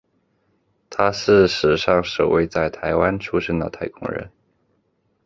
[0.89, 4.31] 他是史上首位在台湾出生的太空人。